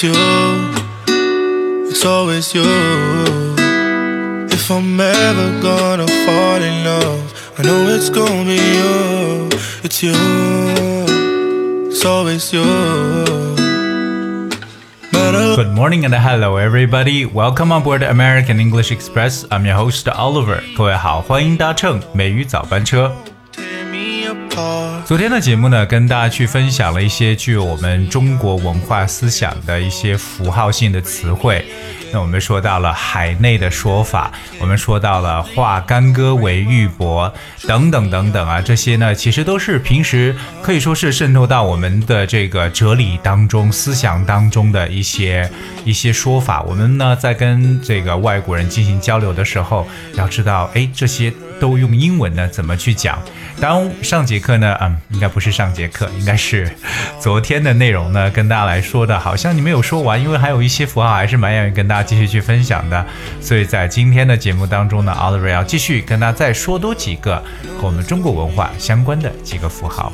[0.00, 0.12] It's you,
[1.88, 2.64] it's always you.
[4.50, 9.48] If I'm ever gonna fall in love, I know it's gonna be you.
[9.82, 10.14] It's you,
[11.88, 12.64] it's always you.
[15.56, 17.24] Good morning and hello everybody.
[17.24, 19.46] Welcome on board American English Express.
[19.50, 20.62] I'm your host Oliver.
[20.76, 23.12] 各位好，欢迎搭乘美语早班车。
[25.05, 31.65] 昨天的节目呢，跟大家去分享了一些具有我们中国文化思想的一些符号性的词汇。
[32.13, 37.31] 那我们说到了海内的说法，我们说到了化干戈为玉帛
[37.65, 45.49] 等等等等啊，这些呢，其实都是平时可以说是渗透到我们的这个哲理当中、思想当中的一些
[45.85, 46.61] 一些说法。
[46.63, 53.19] 我们呢，在跟这个外国人进行交流的时候，要知道，哎，这些都用英文呢怎么去讲？
[53.59, 56.67] 当上节课呢，嗯，应该不是上节课，应该是
[57.19, 63.05] 昨天的内容呢，跟大家来说的，好像你没有说完，因为还有一些符号还是蛮愿意跟大家继续去分享的。
[63.39, 67.35] 所以在今天的节目当中呢，Oliver 要继续跟大家再说多几个
[67.77, 70.11] 和我们中国文化相关的几个符号。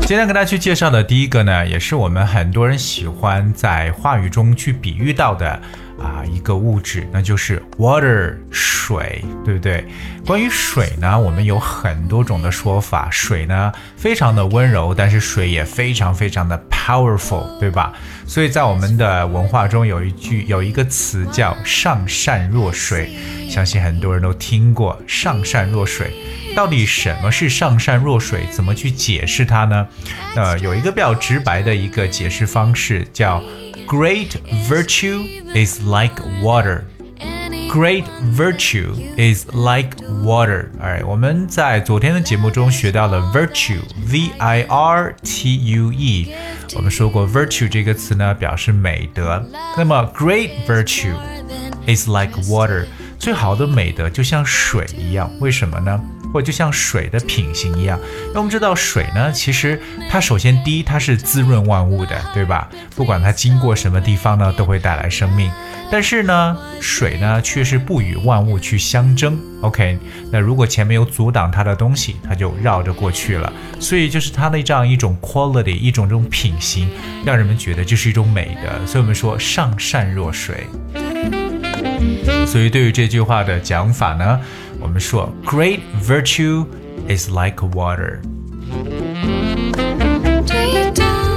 [0.00, 5.60] 今天跟大家去介绍的第一个呢，也是我们很多人喜欢在话语中去比喻到的。
[6.00, 9.84] 啊，一个物质，那就是 water 水，对不对？
[10.26, 13.08] 关于水呢，我们有很多种的说法。
[13.10, 17.92] 水呢，非常的温柔，但是水也非常非常的 powerful，对吧？
[18.26, 23.10] 所以在我们的文化中，有一句有一个词叫上善若水，
[23.48, 25.00] 相信很多人都听过。
[25.06, 26.12] 上善若水，
[26.56, 28.46] 到底什么是上善若水？
[28.50, 29.86] 怎么去解释它呢？
[30.34, 33.42] 呃，有一个比较直白的一个解释方式叫。
[33.91, 34.35] Great
[34.67, 36.83] virtue is like water.
[37.69, 40.69] Great virtue is like water.
[40.81, 46.33] Alright，我们在昨天的节目中学到了 virtue，v i r t u e。
[46.75, 49.43] 我们说过 virtue 这个词呢，表示美德。
[49.77, 51.15] 那么 great virtue
[51.87, 52.85] is like water，
[53.19, 55.29] 最好的美德就像水一样。
[55.39, 55.99] 为什么呢？
[56.32, 57.98] 或者就像水的品行一样，
[58.32, 62.68] 那我们知道水呢，其实它首先第一，它是滋润万物的，对吧？
[62.96, 65.50] 不管它经过什么地方呢，都会带来生命。
[65.90, 69.38] 但是呢，水呢却是不与万物去相争。
[69.60, 69.98] OK，
[70.30, 73.52] 那如果前面有阻挡它的东西，它就绕着过去了。
[73.78, 76.88] 所以就是它的这样一种 quality，一种这种品行，
[77.26, 78.86] 让人们觉得这是一种美的。
[78.86, 80.66] 所以我们说上善若水。
[82.46, 84.40] 所以对于这句话的讲法呢？
[84.81, 86.65] 我们说，Great virtue
[87.07, 88.19] is like water。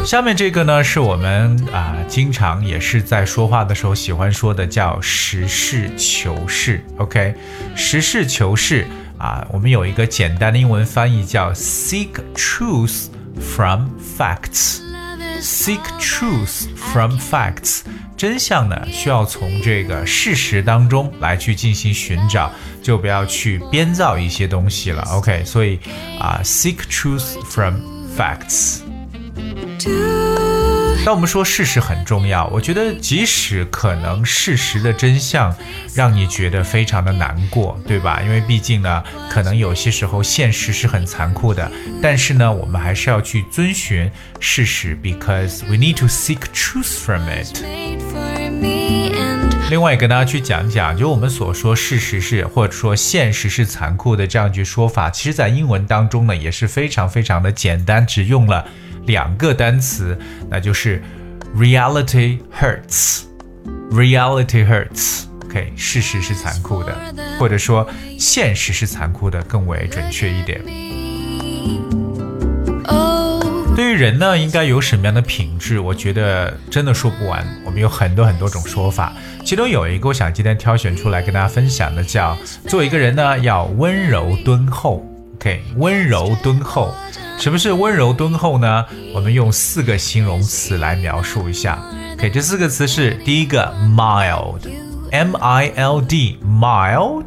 [0.04, 6.82] 下面这个呢，是我们啊经常也是在说话的时候喜欢说的，叫实事求是。
[6.96, 7.34] OK，
[7.76, 8.86] 实事求是
[9.18, 13.06] 啊，我们有一个简单的英文翻译叫 seek truth
[13.38, 17.82] from facts。seek truth from facts。
[18.17, 25.01] 真相呢，需要从这个事实当中来去进行寻找，就不要去编造一些东西了。
[25.11, 25.79] OK，所以
[26.19, 27.75] 啊，seek truth from
[28.17, 28.79] facts。
[31.05, 35.55] 当我们说事实很重要，我觉得即使可能事实的真相
[35.93, 38.23] 让你觉得非常的难过，对吧？
[38.23, 41.71] 因为毕竟呢，可能有些时候现实是很残酷的，
[42.01, 44.09] 但是呢，我们还是要去遵循
[44.39, 48.04] 事实，because we need to seek truth from it。
[49.75, 58.65] 另外，也跟大家去讲讲，就我们所说事实是或者说现实是残酷的这样一句说法，其实在英文当中呢也是非常非常的简单，只用了。
[59.05, 60.17] 两个单词，
[60.49, 61.03] 那就是
[61.57, 65.25] reality hurts，reality hurts。
[65.43, 66.95] OK，事实是残酷的，
[67.37, 67.85] 或者说
[68.17, 70.61] 现实是残酷的，更为准确一点。
[73.95, 75.79] 人呢，应该有什么样的品质？
[75.79, 77.45] 我觉得真的说不完。
[77.65, 79.13] 我们有很多很多种说法，
[79.43, 82.37] 其中有一个我想今天挑选出来跟大家分享的，叫
[82.67, 85.05] 做一个人呢要温柔敦厚。
[85.35, 86.93] OK，温柔敦厚。
[87.37, 88.85] 什么是温柔敦厚呢？
[89.13, 91.83] 我们用四个形容词来描述一下。
[92.13, 97.25] OK，这四个词是第一个 mild，M I L D，mild。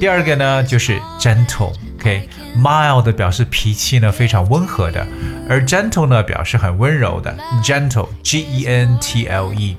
[0.00, 5.05] 第二个呢就是 gentle gentle，OK，mild 表示脾气呢非常温和的，
[5.49, 9.75] 而 gentle 呢表示很温柔的，gentle，G E N T L E。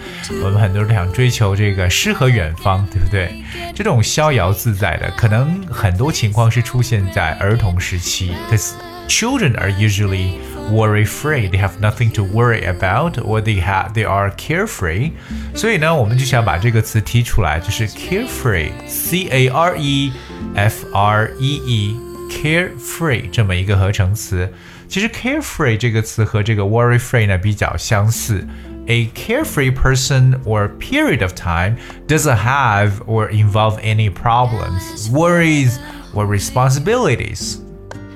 [0.42, 3.42] 我们很多人都想追求这个诗和远方，对不对？
[3.74, 8.72] 这种逍遥自在的，可能很多情况是出现在儿童时期，because
[9.08, 10.34] children are usually
[10.70, 15.12] worry free, they have nothing to worry about, or they have they are carefree。
[15.54, 20.12] 所以呢，我们就想把这个词提出来，就是 carefree，c a r e
[20.54, 24.52] f r e e，carefree 这么一个合成词。
[24.93, 28.45] 其实 carefree 这个词和这个 worry free 呢比较相似。
[28.87, 35.77] A carefree person or period of time doesn't have or involve any problems, worries,
[36.15, 37.59] or responsibilities.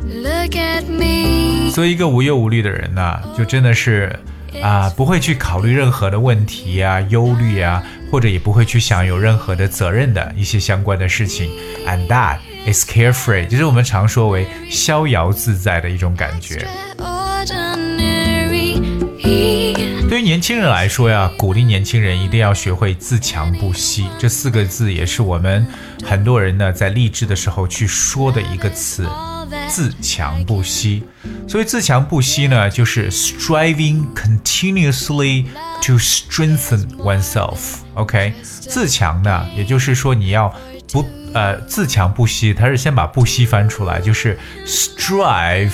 [0.03, 1.69] Look at me.
[1.69, 4.19] 所以一个无忧无虑的人呢，就真的是
[4.63, 11.51] 啊，不会去考虑任何的问题啊、忧虑啊，或者也不会去想有任何的责任的一些相关的事情。
[11.87, 12.39] And that
[12.70, 16.68] is carefree，就是我们常说为逍遥自在的一种感觉。
[20.08, 24.08] 对于年轻人来说呀，鼓励年轻人一定要学会自强不息。
[24.18, 25.66] 这四个字也是我们
[26.02, 29.06] 很多人呢在励志的时候去说的一个词，
[29.68, 31.04] 自强不息。
[31.46, 35.44] 所以自强不息呢，就是 striving continuously
[35.82, 37.76] to strengthen oneself。
[37.94, 40.54] OK，自强呢，也就是说你要
[40.90, 41.04] 不。
[41.38, 44.36] 呃，自强不息，他是先把不息翻出来，就是
[44.66, 45.70] strive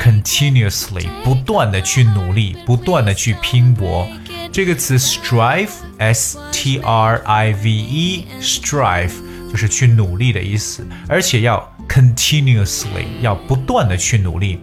[0.00, 4.08] continuously，不断的去努力，不断的去拼搏。
[4.52, 9.10] 这个词 strive，s t r i v e，strive
[9.50, 14.60] 就是去努力的意思，而且要 continuously，要不断的去努力。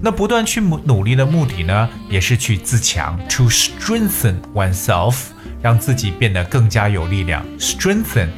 [0.00, 5.16] 那不断去努努力的目的呢，也是去自强，to strengthen oneself，
[5.60, 8.28] 让自己变得更加有力量，strengthen。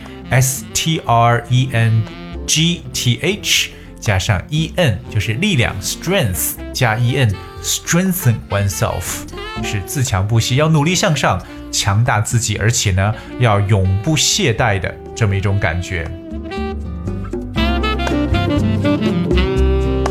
[0.83, 2.03] T R E N
[2.47, 3.69] G T H
[4.01, 9.29] 加上 E N 就是力量，strength 加 E N，strengthen oneself
[9.63, 11.39] 是自强不息，要努力向上，
[11.71, 16.11] 强大自己，而且呢要永不懈怠的这么一种感觉。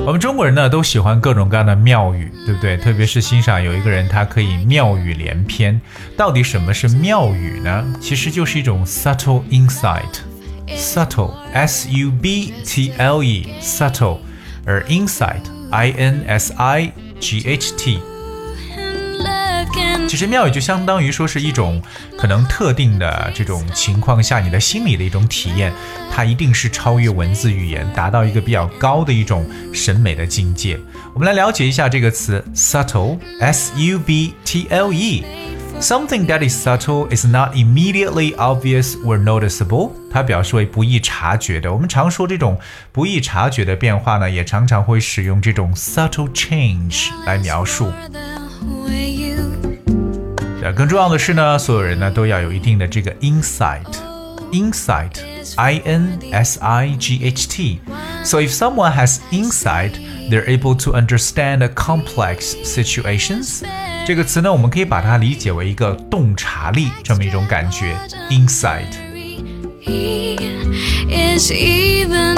[0.05, 2.77] 我们中国人呢都喜欢各种各样的妙语，对不对？
[2.77, 5.81] 特别是欣赏有一个人，他可以妙语连篇。
[6.15, 7.83] 到底什么是妙语呢？
[7.99, 10.19] 其实就是一种 subtle insight
[10.77, 14.19] Subtle, s u b t l e, subtle，
[14.65, 17.99] 而 insight，i n s i g h t。
[20.07, 21.79] 其实妙语就相当于说是一种
[22.17, 25.71] 可能特定的这种情况下你的心理的一种体验，
[26.11, 30.79] 它一定是超越文字语言，达到一个比较高的一种审美的境界。
[31.13, 35.23] 我们来了解一下这个词 subtle，s u b t l e。
[35.80, 39.90] Something that is subtle is not immediately obvious or noticeable。
[40.10, 41.72] 它表示为不易察觉的。
[41.72, 42.58] 我们常说这种
[42.90, 47.92] 不易察觉的变化呢，也常常会使用这种 subtle change 来描述。
[50.74, 53.14] 更重要的是呢，所有人呢都要有一定的这个
[55.48, 59.92] insight，insight，i n s i g h t。So if someone has insight,
[60.30, 63.62] they're able to understand complex situations。
[64.06, 67.96] 这个词呢，我们可以把它理解为一个洞察力这么一种感觉，
[68.30, 69.07] insight。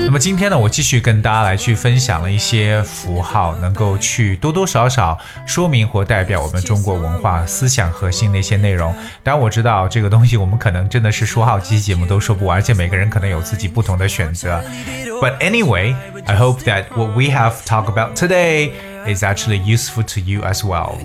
[0.04, 8.94] 那么今天呢，我继续跟大家来去分享了一些符号，能够去多多少少说明或代表我们中国文化思想核心的一些内容。
[9.24, 14.62] 当然我知道这个东西我们可能真的是说好几期节目都说不完，而且每个人可能有自己不同的选择。
[15.22, 18.72] But anyway, I hope that what we have talked about today
[19.08, 20.98] is actually useful to you as well.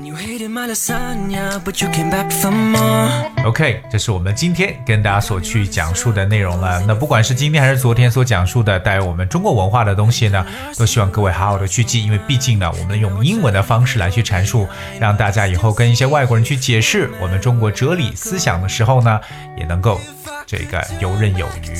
[3.44, 6.82] OK，这是我们今天跟大家所去讲述的内容了。
[6.86, 10.44] 那不管是今天还是昨天所讲述的带有我们中国文化的东西呢，
[10.76, 19.20] 都希望各位好好的去记，因为毕竟呢，我们用英文的方式来去阐述，让大家以后跟一些外国人去解释我们中国哲理思想的时候呢，
[19.56, 20.00] 也能够
[20.45, 21.75] 这个游刃有余。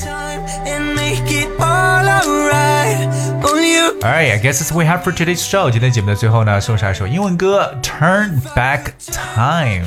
[0.66, 3.08] And make it all alright.
[3.42, 5.70] Only you Alright, I guess that's what we have for today's show.
[5.70, 9.86] 今天节目的最后呢，送上一首英文歌《Turn Back Time》，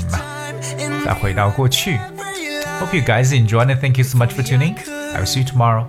[0.78, 2.00] and 再回到过去。
[2.80, 4.76] Hope you guys enjoyed and thank you so much for tuning.
[5.14, 5.86] I will see you tomorrow.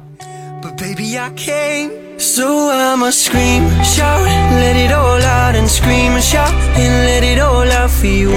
[0.63, 1.91] But baby, I came.
[2.19, 7.39] So I'ma scream, shout, let it all out and scream and shout and let it
[7.39, 8.31] all out for you,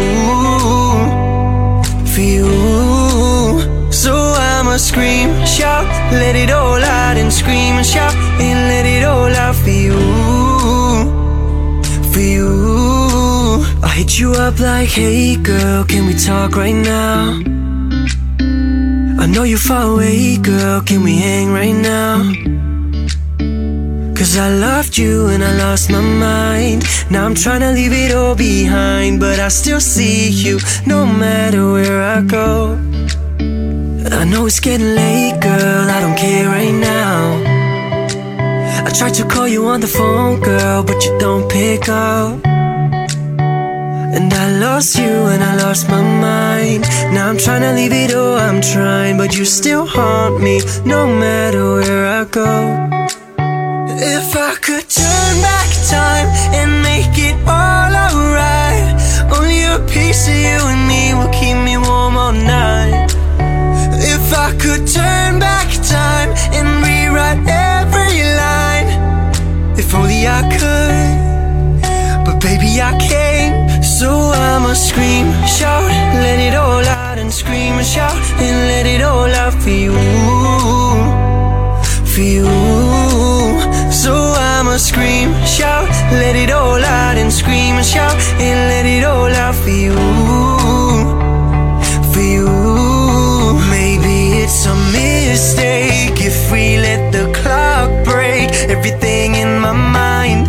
[2.05, 3.02] for you.
[4.04, 9.02] So I'ma scream, shout, let it all out and scream and shout and let it
[9.02, 9.96] all out for you,
[12.12, 13.64] for you.
[13.82, 17.40] I hit you up like, hey girl, can we talk right now?
[19.22, 20.82] I know you're far away, girl.
[20.82, 22.30] Can we hang right now?
[24.14, 26.84] Cause I loved you and I lost my mind.
[27.10, 31.72] Now I'm trying to leave it all behind, but I still see you no matter
[31.72, 32.93] where I go.
[34.24, 35.86] I know it's getting late, girl.
[35.96, 37.42] I don't care right now.
[38.86, 42.40] I tried to call you on the phone, girl, but you don't pick up.
[44.16, 46.84] And I lost you and I lost my mind.
[47.12, 51.06] Now I'm trying to leave it all, I'm trying, but you still haunt me no
[51.06, 52.50] matter where I go.
[54.16, 56.28] If I could turn back time
[56.58, 57.36] and make it
[82.14, 82.46] for you.
[83.90, 85.88] So I'ma scream, shout,
[86.22, 89.96] let it all out and scream and shout and let it all out for you,
[92.12, 92.48] for you.
[93.68, 100.46] Maybe it's a mistake if we let the clock break everything in my mind.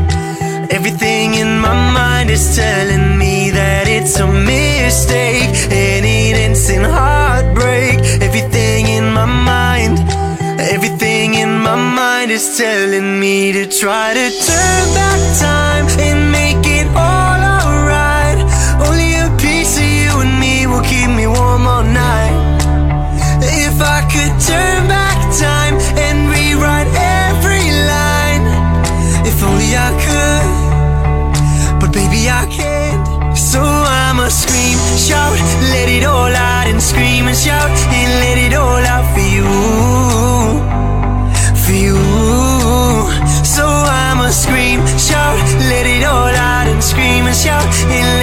[0.71, 5.24] Everything in my mind is telling me that it's a mistake
[12.47, 18.39] is telling me to try to turn back time and make it all alright.
[18.85, 22.35] Only a piece of you and me will keep me warm all night.
[23.41, 25.75] If I could turn back time
[26.05, 26.91] and rewrite
[27.27, 28.45] every line,
[29.29, 33.37] if only I could, but baby I can't.
[33.37, 35.37] So I'ma scream, shout,
[35.73, 40.04] let it all out, and scream and shout, and let it all out for you.
[47.45, 48.14] show.